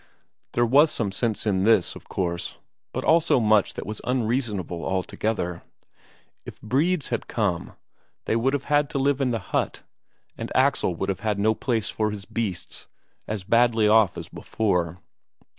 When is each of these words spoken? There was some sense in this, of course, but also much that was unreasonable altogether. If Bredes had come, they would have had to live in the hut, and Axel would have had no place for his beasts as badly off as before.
There 0.53 0.65
was 0.65 0.89
some 0.89 1.11
sense 1.11 1.45
in 1.45 1.63
this, 1.63 1.95
of 1.95 2.09
course, 2.09 2.57
but 2.91 3.03
also 3.03 3.39
much 3.39 3.75
that 3.75 3.85
was 3.85 4.01
unreasonable 4.03 4.83
altogether. 4.83 5.61
If 6.43 6.59
Bredes 6.59 7.09
had 7.09 7.27
come, 7.27 7.73
they 8.25 8.35
would 8.35 8.53
have 8.53 8.63
had 8.65 8.89
to 8.89 8.97
live 8.97 9.21
in 9.21 9.29
the 9.29 9.37
hut, 9.53 9.83
and 10.35 10.51
Axel 10.55 10.95
would 10.95 11.09
have 11.09 11.19
had 11.19 11.37
no 11.37 11.53
place 11.53 11.91
for 11.91 12.09
his 12.09 12.25
beasts 12.25 12.87
as 13.27 13.43
badly 13.43 13.87
off 13.87 14.17
as 14.17 14.27
before. 14.27 14.97